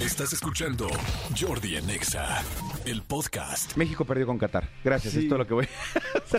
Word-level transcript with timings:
Estás 0.00 0.32
escuchando 0.32 0.88
Jordi 1.38 1.76
en 1.76 1.90
Exa, 1.90 2.42
el 2.86 3.02
podcast. 3.02 3.76
México 3.76 4.04
perdió 4.06 4.26
con 4.26 4.38
Qatar. 4.38 4.66
Gracias, 4.82 5.12
Sí. 5.12 5.20
es 5.20 5.28
todo 5.28 5.38
lo 5.38 5.46
que 5.46 5.52
voy. 5.54 5.68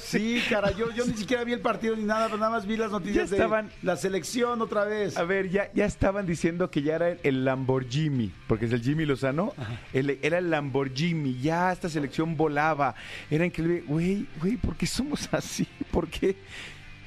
Sí, 0.01 0.41
cara, 0.49 0.71
yo, 0.71 0.89
yo 0.91 1.05
ni 1.05 1.13
siquiera 1.13 1.43
vi 1.43 1.53
el 1.53 1.59
partido 1.59 1.95
ni 1.95 2.03
nada, 2.03 2.25
pero 2.25 2.37
nada 2.39 2.51
más 2.51 2.65
vi 2.65 2.75
las 2.77 2.91
noticias 2.91 3.29
Ya 3.29 3.35
estaban- 3.35 3.67
de 3.67 3.73
la 3.83 3.97
selección 3.97 4.61
otra 4.61 4.85
vez. 4.85 5.15
A 5.17 5.23
ver, 5.23 5.49
ya, 5.49 5.71
ya 5.73 5.85
estaban 5.85 6.25
diciendo 6.25 6.71
que 6.71 6.81
ya 6.81 6.95
era 6.95 7.09
el, 7.09 7.19
el 7.23 7.45
Lamborghini, 7.45 8.31
porque 8.47 8.65
es 8.65 8.71
el 8.71 8.81
Jimmy 8.81 9.05
Lozano. 9.05 9.53
el- 9.93 10.17
era 10.23 10.39
el 10.39 10.49
Lamborghini, 10.49 11.39
ya 11.39 11.71
esta 11.71 11.87
selección 11.89 12.35
volaba. 12.35 12.95
Era 13.29 13.45
increíble. 13.45 13.83
Güey, 13.87 14.27
güey, 14.39 14.57
¿por 14.57 14.75
qué 14.75 14.87
somos 14.87 15.29
así? 15.33 15.67
¿Por 15.91 16.07
qué 16.09 16.35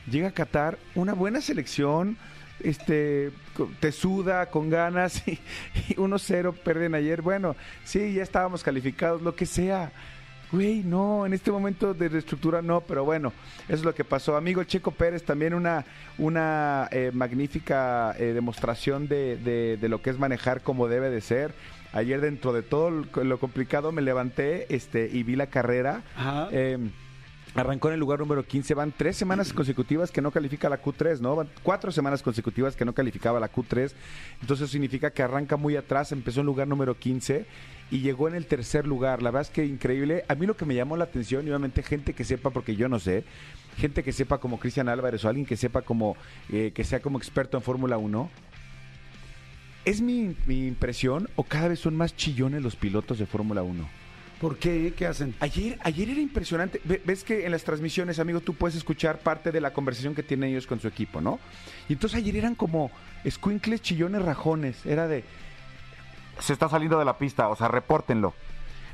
llega 0.09 0.29
a 0.29 0.32
Qatar 0.32 0.79
una 0.95 1.14
buena 1.14 1.41
selección? 1.41 2.16
Este, 2.61 3.30
te 3.80 3.93
suda 3.93 4.46
con 4.46 4.71
ganas 4.71 5.27
y, 5.29 5.32
y 5.89 5.95
1-0 5.96 6.54
pierden 6.54 6.95
ayer. 6.95 7.21
Bueno, 7.23 7.57
sí, 7.84 8.14
ya 8.14 8.22
estábamos 8.22 8.63
calificados, 8.63 9.22
lo 9.22 9.35
que 9.35 9.46
sea. 9.46 9.93
Güey, 10.53 10.82
no, 10.85 11.27
en 11.27 11.32
este 11.32 11.50
momento 11.50 11.94
de 11.94 12.08
reestructura 12.08 12.63
no, 12.63 12.80
pero 12.82 13.04
bueno, 13.04 13.32
eso 13.64 13.75
es 13.75 13.85
lo 13.85 13.93
que 13.94 14.04
pasó. 14.04 14.36
Amigo 14.36 14.63
Checo 14.63 14.93
Pérez, 14.93 15.25
también 15.25 15.53
una, 15.53 15.85
una 16.17 16.86
eh, 16.93 17.11
magnífica 17.13 18.14
eh, 18.18 18.27
demostración 18.35 19.08
de, 19.08 19.36
de- 19.36 19.77
de 19.80 19.89
lo 19.89 20.00
que 20.00 20.11
es 20.11 20.18
manejar 20.18 20.63
como 20.63 20.86
debe 20.86 21.11
de 21.11 21.21
ser. 21.22 21.52
Ayer 21.93 22.21
dentro 22.21 22.52
de 22.52 22.63
todo 22.63 22.91
lo 22.91 23.25
lo 23.25 23.39
complicado 23.39 23.91
me 23.91 24.02
levanté 24.02 24.72
este, 24.75 25.08
y 25.13 25.22
vi 25.25 25.35
la 25.35 25.46
carrera. 25.49 26.02
Ajá. 26.16 26.49
Eh, 26.52 26.79
Arrancó 27.54 27.86
en 27.86 27.94
el 27.94 28.00
lugar 28.00 28.18
número 28.18 28.44
15, 28.44 28.75
van 28.75 28.93
tres 28.96 29.17
semanas 29.17 29.53
consecutivas 29.54 30.11
que 30.11 30.21
no 30.21 30.32
califica 30.32 30.68
la 30.68 30.82
Q3, 30.82 31.21
¿no? 31.21 31.36
Van 31.36 31.49
cuatro 31.63 31.93
semanas 31.93 32.22
consecutivas 32.22 32.75
que 32.75 32.84
no 32.84 32.92
calificaba 32.94 33.39
la 33.39 33.53
Q3, 33.53 33.92
entonces 34.41 34.64
eso 34.64 34.72
significa 34.72 35.12
que 35.12 35.22
arranca 35.22 35.56
muy 35.56 35.77
atrás, 35.77 36.11
empezó 36.11 36.41
en 36.41 36.47
lugar 36.47 36.67
número 36.67 36.98
15 36.98 37.47
y 37.92 38.00
llegó 38.00 38.27
en 38.27 38.34
el 38.34 38.47
tercer 38.47 38.89
lugar. 38.89 39.22
La 39.22 39.30
verdad 39.30 39.42
es 39.42 39.50
que 39.50 39.64
increíble. 39.64 40.25
A 40.28 40.34
mí 40.34 40.47
lo 40.47 40.56
que 40.56 40.64
me 40.64 40.75
llamó 40.75 40.97
la 40.97 41.05
atención, 41.05 41.47
y 41.47 41.50
obviamente 41.50 41.84
gente 41.84 42.12
que 42.12 42.25
sepa, 42.25 42.50
porque 42.50 42.75
yo 42.75 42.88
no 42.88 42.98
sé, 42.98 43.25
gente 43.77 44.02
que 44.02 44.12
sepa 44.12 44.38
como 44.38 44.58
Cristian 44.58 44.88
Álvarez 44.88 45.25
o 45.25 45.28
alguien 45.28 45.47
que 45.47 45.56
sepa 45.56 45.82
como, 45.82 46.16
eh, 46.50 46.72
que 46.75 46.82
sea 46.82 47.00
como 47.00 47.19
experto 47.19 47.56
en 47.56 47.62
Fórmula 47.62 47.98
1, 47.98 48.30
¿es 49.84 50.00
mi, 50.00 50.34
mi 50.47 50.66
impresión 50.66 51.28
o 51.36 51.44
cada 51.44 51.69
vez 51.69 51.78
son 51.78 51.97
más 51.97 52.16
chillones 52.16 52.62
los 52.62 52.75
pilotos 52.75 53.20
de 53.20 53.27
Fórmula 53.27 53.62
1? 53.62 54.03
¿Por 54.40 54.58
qué? 54.58 54.92
¿Qué 54.96 55.06
hacen? 55.06 55.34
Ayer, 55.40 55.78
ayer 55.82 56.10
era 56.10 56.20
impresionante. 56.20 56.80
Ve- 56.84 57.00
Ves 57.04 57.24
que 57.24 57.46
en 57.46 57.52
las 57.52 57.64
transmisiones, 57.64 58.18
amigo, 58.18 58.41
tú 58.41 58.54
puedes 58.54 58.76
escuchar 58.76 59.18
parte 59.20 59.52
de 59.52 59.60
la 59.60 59.72
conversación 59.72 60.14
que 60.14 60.22
tienen 60.22 60.50
ellos 60.50 60.66
con 60.66 60.80
su 60.80 60.88
equipo, 60.88 61.20
¿no? 61.20 61.38
Y 61.88 61.94
entonces 61.94 62.18
ayer 62.18 62.36
eran 62.36 62.54
como 62.54 62.91
escuincles, 63.24 63.80
chillones, 63.80 64.22
rajones. 64.22 64.84
Era 64.84 65.06
de. 65.08 65.24
Se 66.41 66.52
está 66.52 66.68
saliendo 66.68 66.98
de 66.98 67.04
la 67.04 67.16
pista, 67.16 67.48
o 67.48 67.56
sea, 67.56 67.68
repórtenlo. 67.68 68.34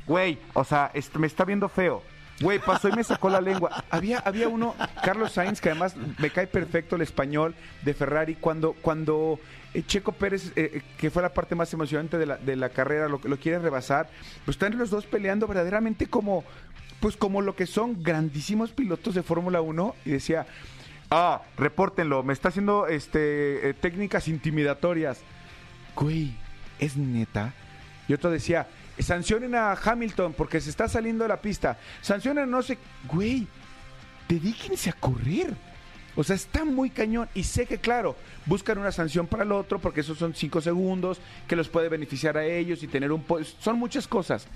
Güey, 0.07 0.37
o 0.53 0.63
sea, 0.63 0.91
me 1.17 1.27
está 1.27 1.43
viendo 1.43 1.67
feo. 1.69 2.03
Güey, 2.41 2.59
pasó 2.59 2.89
y 2.89 2.93
me 2.93 3.03
sacó 3.03 3.29
la 3.29 3.41
lengua. 3.41 3.83
Había, 3.89 4.19
había 4.19 4.47
uno, 4.47 4.75
Carlos 5.03 5.31
Sainz, 5.33 5.61
que 5.61 5.69
además 5.69 5.95
me 6.17 6.29
cae 6.29 6.47
perfecto 6.47 6.95
el 6.95 7.01
español 7.01 7.55
de 7.83 7.93
Ferrari, 7.93 8.35
cuando, 8.35 8.73
cuando 8.73 9.39
eh, 9.73 9.83
Checo 9.85 10.11
Pérez, 10.11 10.51
eh, 10.55 10.71
eh, 10.75 10.81
que 10.97 11.11
fue 11.11 11.21
la 11.21 11.33
parte 11.33 11.55
más 11.55 11.71
emocionante 11.73 12.17
de 12.17 12.25
la, 12.25 12.37
de 12.37 12.55
la 12.55 12.69
carrera, 12.69 13.07
lo, 13.07 13.21
lo 13.23 13.37
quiere 13.37 13.59
rebasar, 13.59 14.09
pues 14.45 14.55
están 14.55 14.77
los 14.77 14.89
dos 14.89 15.05
peleando 15.05 15.47
verdaderamente 15.47 16.07
como, 16.07 16.43
pues 16.99 17.15
como 17.15 17.41
lo 17.41 17.55
que 17.55 17.67
son 17.67 18.01
grandísimos 18.01 18.71
pilotos 18.71 19.15
de 19.15 19.23
Fórmula 19.23 19.61
1, 19.61 19.95
y 20.05 20.11
decía, 20.11 20.47
ah, 21.11 21.41
repórtenlo, 21.57 22.23
me 22.23 22.33
está 22.33 22.49
haciendo 22.49 22.87
este 22.87 23.69
eh, 23.69 23.73
técnicas 23.75 24.27
intimidatorias. 24.27 25.19
Güey, 25.95 26.33
¿es 26.79 26.97
neta? 26.97 27.53
Y 28.07 28.13
otro 28.13 28.31
decía, 28.31 28.67
sancionen 29.03 29.55
a 29.55 29.73
Hamilton 29.73 30.33
porque 30.33 30.61
se 30.61 30.69
está 30.69 30.87
saliendo 30.87 31.23
de 31.23 31.29
la 31.29 31.41
pista. 31.41 31.77
Sancionen 32.01 32.49
no 32.49 32.61
sé... 32.61 32.77
Güey, 33.07 33.47
dedíquense 34.27 34.89
a 34.89 34.93
correr. 34.93 35.55
O 36.15 36.23
sea, 36.23 36.35
está 36.35 36.65
muy 36.65 36.89
cañón. 36.89 37.29
Y 37.33 37.43
sé 37.43 37.65
que, 37.65 37.77
claro, 37.77 38.15
buscan 38.45 38.77
una 38.77 38.91
sanción 38.91 39.27
para 39.27 39.43
el 39.43 39.51
otro 39.51 39.79
porque 39.79 40.01
esos 40.01 40.17
son 40.17 40.35
cinco 40.35 40.61
segundos 40.61 41.21
que 41.47 41.55
los 41.55 41.69
puede 41.69 41.89
beneficiar 41.89 42.37
a 42.37 42.45
ellos 42.45 42.83
y 42.83 42.87
tener 42.87 43.11
un... 43.11 43.25
Son 43.59 43.77
muchas 43.79 44.07
cosas. 44.07 44.47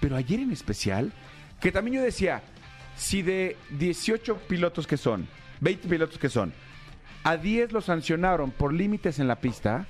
Pero 0.00 0.16
ayer 0.16 0.40
en 0.40 0.52
especial, 0.52 1.12
que 1.60 1.72
también 1.72 1.96
yo 1.96 2.02
decía, 2.02 2.42
si 2.96 3.22
de 3.22 3.56
18 3.70 4.36
pilotos 4.48 4.86
que 4.86 4.96
son, 4.96 5.28
20 5.60 5.88
pilotos 5.88 6.18
que 6.18 6.28
son, 6.28 6.52
a 7.24 7.36
10 7.36 7.72
los 7.72 7.84
sancionaron 7.84 8.50
por 8.50 8.72
límites 8.72 9.18
en 9.18 9.28
la 9.28 9.36
pista, 9.40 9.86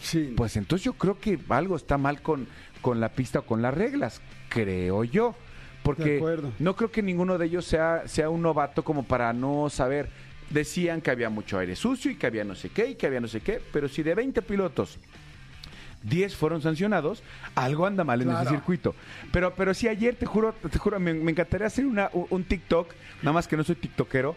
Sí. 0.00 0.32
pues 0.36 0.56
entonces 0.56 0.84
yo 0.84 0.94
creo 0.94 1.18
que 1.18 1.38
algo 1.50 1.76
está 1.76 1.98
mal 1.98 2.22
con, 2.22 2.46
con 2.80 3.00
la 3.00 3.10
pista 3.10 3.40
o 3.40 3.42
con 3.42 3.62
las 3.62 3.74
reglas, 3.74 4.20
creo 4.48 5.04
yo. 5.04 5.34
Porque 5.82 6.22
no 6.58 6.76
creo 6.76 6.90
que 6.90 7.02
ninguno 7.02 7.38
de 7.38 7.46
ellos 7.46 7.64
sea, 7.64 8.02
sea 8.06 8.28
un 8.28 8.42
novato 8.42 8.84
como 8.84 9.04
para 9.04 9.32
no 9.32 9.70
saber. 9.70 10.08
Decían 10.50 11.00
que 11.00 11.10
había 11.10 11.30
mucho 11.30 11.58
aire 11.58 11.76
sucio 11.76 12.10
y 12.10 12.16
que 12.16 12.26
había 12.26 12.44
no 12.44 12.54
sé 12.54 12.70
qué 12.70 12.88
y 12.90 12.94
que 12.96 13.06
había 13.06 13.20
no 13.20 13.28
sé 13.28 13.40
qué, 13.40 13.62
pero 13.72 13.88
si 13.88 14.02
de 14.02 14.14
20 14.16 14.42
pilotos 14.42 14.98
10 16.02 16.34
fueron 16.34 16.62
sancionados, 16.62 17.22
algo 17.54 17.86
anda 17.86 18.04
mal 18.04 18.22
en 18.22 18.30
ese 18.30 18.48
circuito. 18.48 18.94
Pero, 19.32 19.54
pero 19.54 19.74
sí, 19.74 19.86
ayer 19.86 20.16
te 20.16 20.26
juro, 20.26 20.54
te 20.70 20.78
juro, 20.78 20.98
me, 20.98 21.14
me 21.14 21.30
encantaría 21.30 21.66
hacer 21.66 21.86
una, 21.86 22.10
un, 22.12 22.26
un 22.30 22.44
TikTok, 22.44 22.92
nada 23.22 23.32
más 23.32 23.46
que 23.46 23.56
no 23.56 23.64
soy 23.64 23.76
tiktokero, 23.76 24.34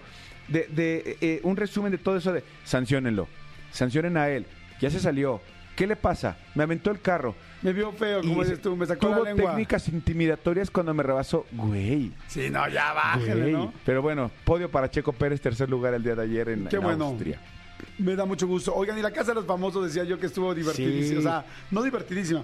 de, 0.47 0.67
de 0.67 1.17
eh, 1.21 1.39
un 1.43 1.55
resumen 1.55 1.91
de 1.91 1.97
todo 1.97 2.17
eso 2.17 2.33
de 2.33 2.43
sancionenlo, 2.65 3.27
sancionen 3.71 4.17
a 4.17 4.29
él, 4.29 4.45
ya 4.83 4.89
se 4.89 4.99
salió, 4.99 5.39
¿qué 5.77 5.87
le 5.87 5.95
pasa? 5.95 6.35
Me 6.55 6.63
aventó 6.63 6.91
el 6.91 6.99
carro. 6.99 7.35
Me 7.61 7.71
vio 7.71 7.93
feo, 7.93 8.19
como 8.19 8.43
dices 8.43 8.61
tú, 8.61 8.75
me 8.75 8.85
sacó 8.85 9.07
tuvo 9.07 9.23
la 9.23 9.31
lengua. 9.33 9.51
técnicas 9.51 9.87
intimidatorias 9.87 10.69
cuando 10.69 10.93
me 10.93 11.01
rebasó, 11.03 11.45
güey. 11.53 12.11
Sí, 12.27 12.49
no, 12.49 12.67
ya 12.67 12.91
bájale, 12.91 13.33
güey. 13.41 13.53
¿no? 13.53 13.73
Pero 13.85 14.01
bueno, 14.01 14.29
podio 14.43 14.69
para 14.69 14.91
Checo 14.91 15.13
Pérez, 15.13 15.39
tercer 15.39 15.69
lugar 15.69 15.93
el 15.93 16.03
día 16.03 16.15
de 16.15 16.23
ayer 16.23 16.49
en, 16.49 16.65
Qué 16.67 16.75
en 16.75 16.83
bueno. 16.83 17.05
Austria. 17.05 17.39
Me 17.97 18.13
da 18.17 18.25
mucho 18.25 18.45
gusto. 18.45 18.75
Oigan, 18.75 18.99
y 18.99 19.01
la 19.01 19.11
Casa 19.11 19.31
de 19.31 19.35
los 19.35 19.45
Famosos 19.45 19.85
decía 19.85 20.03
yo 20.03 20.19
que 20.19 20.25
estuvo 20.25 20.53
divertidísima. 20.53 21.21
Sí. 21.21 21.25
O 21.25 21.29
sea, 21.29 21.45
no 21.71 21.81
divertidísima. 21.81 22.43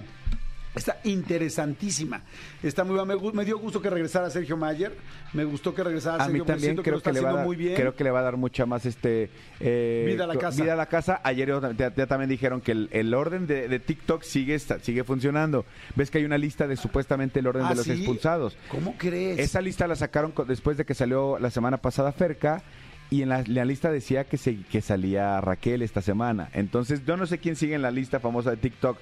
Está 0.74 1.00
interesantísima. 1.04 2.22
Está 2.62 2.84
muy 2.84 2.94
me, 3.04 3.16
me 3.32 3.44
dio 3.44 3.58
gusto 3.58 3.82
que 3.82 3.90
regresara 3.90 4.30
Sergio 4.30 4.56
Mayer. 4.56 4.96
Me 5.32 5.44
gustó 5.44 5.74
que 5.74 5.82
regresara 5.82 6.22
A 6.24 6.28
mí 6.28 6.38
Sergio 6.38 6.44
porque 6.44 6.52
también 6.52 6.76
creo 6.76 7.02
que, 7.02 7.12
le 7.12 7.20
va 7.20 7.30
a 7.30 7.32
dar, 7.34 7.44
muy 7.46 7.56
bien. 7.56 7.74
creo 7.74 7.94
que 7.96 8.04
le 8.04 8.10
va 8.10 8.20
a 8.20 8.22
dar 8.22 8.36
mucha 8.36 8.66
más 8.66 8.86
este 8.86 9.30
eh, 9.58 10.04
Vida 10.06 10.24
a 10.24 10.26
la 10.28 10.36
casa. 10.36 10.62
vida 10.62 10.72
a 10.74 10.76
la 10.76 10.86
casa. 10.86 11.20
Ayer 11.24 11.52
ya, 11.76 12.06
también 12.06 12.30
dijeron 12.30 12.60
que 12.60 12.72
el, 12.72 12.88
el 12.92 13.14
orden 13.14 13.46
de, 13.46 13.66
de 13.68 13.80
TikTok 13.80 14.22
sigue 14.22 14.54
está- 14.54 14.78
sigue 14.78 15.02
funcionando. 15.02 15.64
Ves 15.96 16.10
que 16.10 16.18
hay 16.18 16.24
una 16.24 16.38
lista 16.38 16.66
de 16.68 16.76
supuestamente 16.76 17.40
el 17.40 17.46
orden 17.48 17.64
¿Ah, 17.64 17.70
de 17.70 17.74
los 17.76 17.84
sí? 17.84 17.92
expulsados. 17.92 18.56
¿Cómo 18.68 18.94
crees? 18.96 19.38
Esa 19.40 19.60
lista 19.60 19.86
la 19.88 19.96
sacaron 19.96 20.32
después 20.46 20.76
de 20.76 20.84
que 20.84 20.94
salió 20.94 21.38
la 21.40 21.50
semana 21.50 21.78
pasada 21.78 22.12
Ferca 22.12 22.62
y 23.10 23.22
en 23.22 23.28
la, 23.30 23.42
la 23.48 23.64
lista 23.64 23.90
decía 23.90 24.22
que, 24.24 24.36
se, 24.38 24.56
que 24.70 24.80
salía 24.82 25.40
Raquel 25.40 25.82
esta 25.82 26.00
semana. 26.00 26.48
Entonces 26.52 27.04
yo 27.04 27.16
no 27.16 27.26
sé 27.26 27.38
quién 27.38 27.56
sigue 27.56 27.74
en 27.74 27.82
la 27.82 27.90
lista 27.90 28.20
famosa 28.20 28.50
de 28.50 28.56
TikTok, 28.56 28.96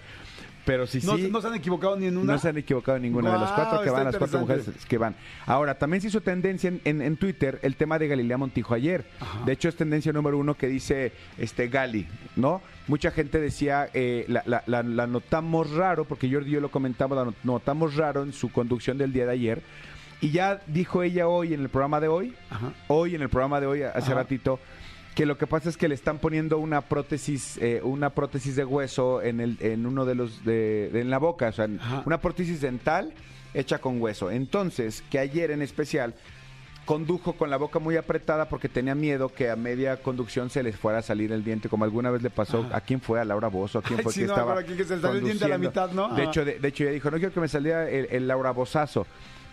pero 0.69 0.87
si 0.87 0.99
no, 1.07 1.17
sí... 1.17 1.31
no 1.33 1.41
se 1.41 1.47
han 1.49 1.55
equivocado 1.55 1.97
ni 1.97 2.07
en 2.07 2.19
una. 2.19 2.35
No 2.35 2.39
se 2.39 2.51
han 2.51 2.59
equivocado 2.59 2.97
en 2.97 3.03
ninguna 3.05 3.33
de 3.33 3.39
las 3.39 3.53
cuatro 3.53 3.81
que 3.83 3.89
van, 3.91 4.05
las 4.05 4.17
cuatro 4.19 4.39
mujeres 4.41 4.67
que 4.87 4.99
van. 4.99 5.15
Ahora, 5.47 5.79
también 5.79 6.03
se 6.03 6.09
hizo 6.09 6.21
tendencia 6.21 6.69
en, 6.69 6.81
en- 6.85 7.01
en 7.01 7.17
Twitter 7.17 7.59
el 7.63 7.75
tema 7.77 7.99
de 7.99 8.07
Galilea 8.07 8.37
Montijo 8.37 8.75
ayer. 8.75 9.07
De 9.47 9.53
hecho, 9.53 9.71
es 9.71 9.77
tendencia 9.77 10.13
número 10.13 10.37
uno 10.37 10.55
que 10.55 10.69
dice 10.69 11.13
este 11.39 11.69
Gali, 11.69 12.07
¿no? 12.37 12.61
Mucha 12.87 13.11
gente 13.11 13.41
decía, 13.41 13.89
eh, 13.95 14.27
la, 14.29 14.43
la- 14.45 14.63
la- 14.67 14.83
la 14.83 15.07
notamos 15.07 15.71
raro, 15.71 16.05
porque 16.05 16.31
Jordi 16.31 16.51
y 16.51 16.53
yo 16.53 16.61
lo 16.61 16.71
comentamos, 16.71 17.17
la 17.17 17.25
not- 17.25 17.35
notamos 17.45 17.97
raro 17.97 18.23
en 18.23 18.35
su 18.35 18.53
conducción 18.53 18.99
del 18.99 19.13
día 19.15 19.25
de 19.25 19.33
ayer. 19.33 19.63
Y 20.21 20.31
ya 20.33 20.61
dijo 20.67 21.03
ella 21.03 21.29
hoy 21.29 21.55
en 21.55 21.61
el 21.63 21.69
programa 21.69 22.01
de 22.01 22.09
hoy, 22.09 22.35
Ajá. 22.51 22.73
hoy 22.89 23.15
en 23.15 23.23
el 23.23 23.29
programa 23.29 23.61
de 23.61 23.67
hoy, 23.69 23.83
hace 23.85 23.99
Ajá. 24.11 24.15
ratito, 24.17 24.59
que 25.19 25.27
lo 25.27 25.37
que 25.37 25.49
pasa 25.49 25.69
es 25.69 25.77
que 25.77 25.89
le 25.89 25.97
están 25.97 26.19
poniendo 26.19 26.59
una 26.61 26.81
prótesis, 26.81 27.59
eh, 27.61 27.81
una 27.83 28.11
prótesis 28.11 28.55
de 28.55 28.65
hueso 28.65 29.21
en 29.21 29.41
el, 29.41 29.57
en 29.59 29.85
uno 29.85 30.05
de 30.05 30.15
los 30.15 30.45
de, 30.45 30.91
de- 30.93 31.01
en 31.01 31.11
la 31.11 31.19
boca, 31.19 31.49
o 31.49 31.53
sea, 31.53 31.65
Ajá. 31.81 32.05
una 32.07 32.21
prótesis 32.21 32.61
dental 32.61 33.13
hecha 33.53 33.79
con 33.81 34.01
hueso. 34.01 34.31
Entonces, 34.31 35.03
que 35.11 35.19
ayer 35.19 35.51
en 35.51 35.61
especial 35.61 36.15
condujo 36.85 37.33
con 37.33 37.51
la 37.51 37.57
boca 37.57 37.81
muy 37.81 37.97
apretada 37.97 38.49
porque 38.49 38.69
tenía 38.69 38.95
miedo 38.95 39.29
que 39.29 39.51
a 39.51 39.57
media 39.57 39.97
conducción 39.97 40.51
se 40.51 40.63
les 40.63 40.77
fuera 40.77 40.99
a 40.99 41.03
salir 41.03 41.33
el 41.33 41.43
diente, 41.43 41.69
como 41.69 41.83
alguna 41.83 42.11
vez 42.13 42.23
le 42.23 42.31
pasó. 42.31 42.61
Ajá. 42.69 42.77
¿A 42.77 42.81
quién 42.83 43.01
fue? 43.01 43.19
¿A 43.19 43.25
Laura 43.25 43.49
Bozo? 43.49 43.81
¿A 43.81 43.83
quién 43.83 43.99
Ay, 43.99 44.05
fue 44.05 44.13
sí, 44.13 44.21
que 44.21 44.27
no, 44.29 44.35
estaba 44.35 44.61
aquí 44.61 44.75
que 44.75 44.85
se 44.85 45.01
salió 45.01 45.19
el 45.19 45.25
diente 45.25 45.45
a 45.47 45.49
la 45.49 45.59
mitad, 45.59 45.91
¿no? 45.91 46.15
De 46.15 46.23
hecho, 46.23 46.45
de, 46.45 46.61
de 46.61 46.69
hecho, 46.69 46.85
ella 46.85 46.93
dijo, 46.93 47.11
no 47.11 47.17
quiero 47.19 47.35
que 47.35 47.41
me 47.41 47.49
saliera 47.49 47.91
el, 47.91 48.07
el 48.13 48.29
Laura 48.29 48.53
Bozazo 48.53 49.05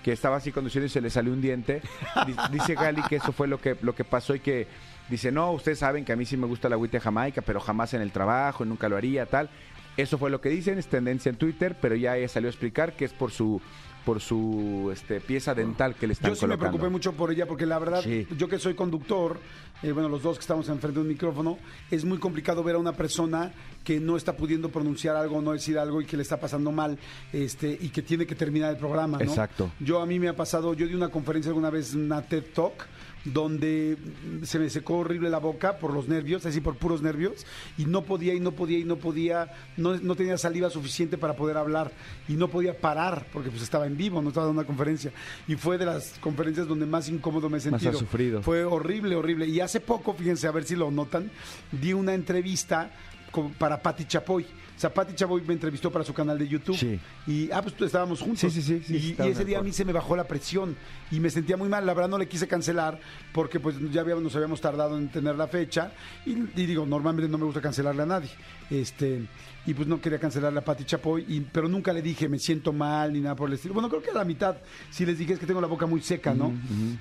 que 0.05 0.11
estaba 0.11 0.35
así 0.37 0.51
conduciendo 0.51 0.85
y 0.85 0.89
se 0.89 1.01
le 1.01 1.09
salió 1.09 1.33
un 1.33 1.41
diente. 1.41 1.81
Di- 2.27 2.35
Dice 2.51 2.75
Gali 2.75 3.01
que 3.09 3.15
eso 3.15 3.31
fue 3.31 3.47
lo 3.47 3.59
que, 3.59 3.75
lo 3.81 3.95
que 3.95 4.03
pasó 4.03 4.35
y 4.35 4.39
que 4.39 4.67
dice, 5.09 5.31
no, 5.31 5.51
ustedes 5.51 5.79
saben 5.79 6.05
que 6.05 6.13
a 6.13 6.15
mí 6.15 6.27
sí 6.27 6.37
me 6.37 6.45
gusta 6.45 6.69
la 6.69 6.75
agüita 6.75 6.97
de 6.97 7.01
Jamaica, 7.01 7.41
pero 7.41 7.59
jamás 7.59 7.91
en 7.95 8.01
el 8.01 8.11
trabajo, 8.11 8.63
nunca 8.65 8.87
lo 8.87 8.97
haría, 8.97 9.25
tal. 9.25 9.49
Eso 9.97 10.17
fue 10.17 10.29
lo 10.29 10.41
que 10.41 10.49
dicen, 10.49 10.77
es 10.77 10.87
tendencia 10.87 11.29
en 11.29 11.37
Twitter, 11.37 11.75
pero 11.81 11.95
ya 11.95 12.17
ella 12.17 12.27
salió 12.27 12.47
a 12.49 12.51
explicar 12.51 12.95
que 12.95 13.05
es 13.05 13.13
por 13.13 13.31
su 13.31 13.61
por 14.05 14.21
su 14.21 14.91
este, 14.93 15.19
pieza 15.19 15.55
dental 15.55 15.95
que 15.95 16.05
le 16.05 16.13
están 16.13 16.29
Yo 16.29 16.35
sí 16.35 16.45
me 16.45 16.49
colocando. 16.49 16.77
preocupé 16.77 16.91
mucho 16.91 17.13
por 17.13 17.31
ella 17.31 17.47
porque 17.47 17.65
la 17.65 17.79
verdad, 17.79 18.03
Sí. 18.03 18.27
yo 18.37 18.47
que 18.47 18.59
soy 18.59 18.75
conductor, 18.75 19.39
eh, 19.81 19.91
bueno, 19.93 20.09
los 20.09 20.21
dos 20.21 20.37
que 20.37 20.41
estamos 20.41 20.69
enfrente 20.69 20.99
de 20.99 21.01
un 21.01 21.07
micrófono, 21.07 21.57
es 21.89 22.05
muy 22.05 22.19
complicado 22.19 22.63
ver 22.63 22.75
a 22.75 22.77
una 22.77 22.91
persona 22.91 23.51
que 23.83 23.99
no 23.99 24.15
está 24.15 24.37
pudiendo 24.37 24.69
pronunciar 24.69 25.15
algo, 25.15 25.41
no 25.41 25.53
decir 25.53 25.79
algo 25.79 26.01
y 26.01 26.05
que 26.05 26.17
le 26.17 26.21
está 26.21 26.39
pasando 26.39 26.71
mal, 26.71 26.99
este, 27.33 27.75
y 27.81 27.89
que 27.89 28.03
tiene 28.03 28.27
que 28.27 28.35
terminar 28.35 28.69
el 28.69 28.77
programa, 28.77 29.17
¿no? 29.17 29.23
Exacto. 29.23 29.71
Yo 29.79 29.99
a 29.99 30.05
mí 30.05 30.19
me 30.19 30.27
ha 30.27 30.35
pasado, 30.35 30.75
yo 30.75 30.85
di 30.85 30.93
una 30.93 31.09
conferencia 31.09 31.49
alguna 31.49 31.71
vez, 31.71 31.95
una 31.95 32.21
TED 32.21 32.43
Talk, 32.53 32.85
donde 33.25 33.97
se 34.43 34.59
me 34.59 34.69
secó 34.69 34.99
horrible 34.99 35.29
la 35.29 35.39
boca 35.39 35.77
por 35.79 35.93
los 35.93 36.07
nervios, 36.07 36.45
así 36.45 36.61
por 36.61 36.77
puros 36.77 37.01
nervios, 37.01 37.45
y 37.77 37.85
no 37.85 38.03
podía 38.03 38.33
y 38.33 38.39
no 38.39 38.51
podía 38.51 38.79
y 38.79 38.83
no 38.83 38.97
podía, 38.97 39.51
no, 39.77 39.97
no 39.97 40.15
tenía 40.15 40.37
saliva 40.37 40.69
suficiente 40.69 41.17
para 41.17 41.35
poder 41.35 41.57
hablar 41.57 41.91
y 42.27 42.33
no 42.33 42.47
podía 42.47 42.79
parar 42.79 43.27
porque 43.33 43.49
pues 43.49 43.63
estaba 43.63 43.87
en 43.87 43.97
vivo, 43.97 44.21
no 44.21 44.29
estaba 44.29 44.47
dando 44.47 44.61
una 44.61 44.67
conferencia. 44.67 45.11
Y 45.47 45.55
fue 45.55 45.77
de 45.77 45.85
las 45.85 46.17
conferencias 46.19 46.67
donde 46.67 46.85
más 46.85 47.09
incómodo 47.09 47.49
me 47.49 47.57
he 47.57 47.61
sentido. 47.61 47.93
sufrido. 47.93 48.41
Fue 48.41 48.63
horrible, 48.63 49.15
horrible. 49.15 49.47
Y 49.47 49.59
hace 49.59 49.79
poco, 49.79 50.13
fíjense, 50.13 50.47
a 50.47 50.51
ver 50.51 50.63
si 50.63 50.75
lo 50.75 50.91
notan, 50.91 51.31
di 51.71 51.93
una 51.93 52.13
entrevista 52.13 52.91
con- 53.35 53.51
para 53.53 53.81
Patti 53.81 54.05
Chapoy. 54.05 54.43
O 54.43 54.79
sea, 54.79 54.93
Patti 54.93 55.13
Chapoy 55.13 55.41
me 55.47 55.53
entrevistó 55.53 55.89
para 55.91 56.03
su 56.03 56.13
canal 56.13 56.37
de 56.37 56.47
YouTube. 56.47 56.75
Sí. 56.77 56.99
Y, 57.27 57.49
ah, 57.51 57.61
pues 57.61 57.75
estábamos 57.81 58.19
juntos. 58.21 58.39
Sí, 58.39 58.49
sí, 58.49 58.61
sí, 58.61 58.81
sí, 58.85 59.15
Y- 59.19 59.27
ese 59.27 59.45
día 59.45 59.59
a 59.59 59.61
mí 59.63 59.71
se 59.71 59.85
me 59.85 59.93
bajó 59.93 60.15
la 60.17 60.25
presión 60.25 60.75
y 61.11 61.19
me 61.19 61.29
sentía 61.29 61.55
muy 61.57 61.69
mal. 61.69 61.85
La 61.85 61.93
verdad 61.93 62.09
no 62.09 62.17
le 62.17 62.27
quise 62.27 62.47
cancelar 62.47 62.99
porque 63.33 63.59
pues 63.59 63.75
ya 63.91 64.01
habíamos, 64.01 64.23
nos 64.23 64.35
habíamos 64.35 64.59
tardado 64.61 64.97
en 64.97 65.09
tener 65.09 65.35
la 65.35 65.47
fecha. 65.47 65.91
Y, 66.25 66.31
y 66.31 66.65
digo, 66.65 66.85
normalmente 66.85 67.29
no 67.29 67.37
me 67.37 67.45
gusta 67.45 67.61
cancelarle 67.61 68.03
a 68.03 68.05
nadie. 68.05 68.29
Este, 68.69 69.21
y 69.65 69.73
pues 69.73 69.87
no 69.87 70.01
quería 70.01 70.19
cancelarle 70.19 70.59
a 70.59 70.63
Pati 70.65 70.83
Chapoy, 70.83 71.25
y, 71.27 71.39
pero 71.39 71.67
nunca 71.69 71.93
le 71.93 72.01
dije 72.01 72.27
me 72.27 72.37
siento 72.39 72.73
mal 72.73 73.13
ni 73.13 73.19
nada 73.21 73.35
por 73.35 73.47
el 73.49 73.55
estilo. 73.55 73.73
Bueno, 73.73 73.89
creo 73.89 74.01
que 74.01 74.09
a 74.11 74.13
la 74.15 74.25
mitad 74.25 74.57
sí 74.91 75.05
les 75.05 75.17
dije 75.17 75.33
es 75.33 75.39
que 75.39 75.45
tengo 75.45 75.61
la 75.61 75.67
boca 75.67 75.85
muy 75.85 76.01
seca, 76.01 76.33
¿no? 76.33 76.51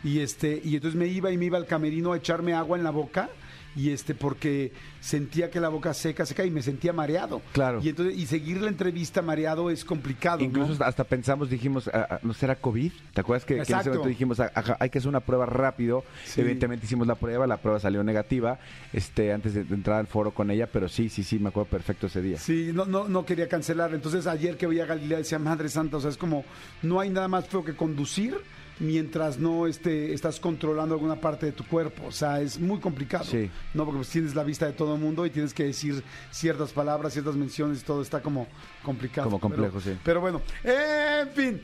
Y 0.04 0.20
este, 0.20 0.60
y 0.64 0.76
entonces 0.76 0.98
me 0.98 1.06
iba 1.08 1.31
y 1.32 1.36
me 1.38 1.46
iba 1.46 1.58
al 1.58 1.66
camerino 1.66 2.12
a 2.12 2.16
echarme 2.19 2.52
agua 2.54 2.78
en 2.78 2.84
la 2.84 2.90
boca. 2.90 3.31
Y 3.76 3.90
este, 3.90 4.14
porque 4.14 4.72
sentía 5.00 5.50
que 5.50 5.58
la 5.60 5.68
boca 5.68 5.92
seca, 5.94 6.24
seca 6.24 6.44
y 6.44 6.50
me 6.50 6.62
sentía 6.62 6.92
mareado. 6.92 7.42
Claro. 7.52 7.80
Y 7.82 7.88
entonces, 7.88 8.16
y 8.16 8.26
seguir 8.26 8.60
la 8.62 8.68
entrevista 8.68 9.20
mareado 9.20 9.68
es 9.70 9.84
complicado. 9.84 10.42
Incluso 10.44 10.72
hasta- 10.74 10.86
hasta 10.86 11.04
pensamos, 11.04 11.50
dijimos, 11.50 11.88
ah, 11.92 12.06
ah, 12.08 12.18
¿no 12.22 12.34
será 12.34 12.54
COVID? 12.56 12.92
¿Te 13.12 13.20
acuerdas 13.20 13.44
que, 13.44 13.54
que 13.56 13.72
en 13.72 13.78
ese 13.80 13.88
momento 13.90 14.08
dijimos, 14.08 14.38
ah, 14.40 14.52
ajá, 14.54 14.76
hay 14.78 14.90
que 14.90 14.98
hacer 14.98 15.08
una 15.08 15.20
prueba 15.20 15.44
rápido? 15.46 16.04
Sí. 16.24 16.40
Evidentemente 16.40 16.86
hicimos 16.86 17.06
la 17.06 17.16
prueba, 17.16 17.46
la 17.46 17.56
prueba 17.56 17.80
salió 17.80 18.04
negativa 18.04 18.58
este 18.92 19.32
antes 19.32 19.54
de, 19.54 19.64
de 19.64 19.74
entrar 19.74 19.98
al 19.98 20.06
foro 20.06 20.30
con 20.32 20.50
ella, 20.50 20.68
pero 20.72 20.88
sí, 20.88 21.08
sí, 21.08 21.24
sí, 21.24 21.38
me 21.40 21.48
acuerdo 21.48 21.68
perfecto 21.70 22.06
ese 22.06 22.22
día. 22.22 22.38
Sí, 22.38 22.70
no, 22.72 22.84
no, 22.84 23.08
no 23.08 23.24
quería 23.26 23.48
cancelar. 23.48 23.92
Entonces 23.92 24.26
ayer 24.28 24.56
que 24.56 24.66
veía 24.68 24.84
a 24.84 24.86
Galilea 24.86 25.18
decía, 25.18 25.38
Madre 25.38 25.68
Santa, 25.68 25.96
o 25.96 26.00
sea, 26.00 26.10
es 26.10 26.16
como, 26.16 26.44
no 26.82 27.00
hay 27.00 27.10
nada 27.10 27.26
más 27.28 27.48
feo 27.48 27.64
que 27.64 27.74
conducir 27.74 28.36
mientras 28.78 29.38
no 29.38 29.66
este, 29.66 30.12
estás 30.14 30.40
controlando 30.40 30.94
alguna 30.94 31.20
parte 31.20 31.46
de 31.46 31.52
tu 31.52 31.64
cuerpo. 31.64 32.06
O 32.06 32.12
sea, 32.12 32.40
es 32.40 32.58
muy 32.58 32.80
complicado. 32.80 33.24
Sí. 33.24 33.50
No, 33.72 33.84
porque 33.84 33.98
pues, 33.98 34.08
tienes 34.10 34.34
la 34.34 34.44
vista 34.44 34.66
de 34.66 34.72
todo 34.72 34.94
el 34.94 35.00
mundo 35.00 35.24
y 35.26 35.30
tienes 35.30 35.54
que 35.54 35.64
decir 35.64 36.02
ciertas 36.30 36.72
palabras, 36.72 37.12
ciertas 37.12 37.36
menciones, 37.36 37.84
todo 37.84 38.02
está 38.02 38.22
como 38.22 38.46
complicado. 38.82 39.26
Como 39.28 39.40
complejo, 39.40 39.78
Pero- 39.82 39.94
sí. 39.94 40.00
Pero 40.04 40.20
bueno, 40.20 40.42
en 40.62 41.28
fin. 41.30 41.60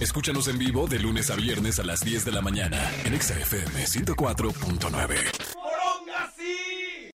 Escúchanos 0.00 0.48
en 0.48 0.58
vivo 0.58 0.86
de 0.86 0.98
lunes 0.98 1.30
a 1.30 1.36
viernes 1.36 1.78
a 1.78 1.84
las 1.84 2.00
10 2.00 2.24
de 2.24 2.32
la 2.32 2.42
mañana 2.42 2.78
en 3.04 3.14
Exa 3.14 3.34
FM 3.38 3.86
104.9. 3.86 5.59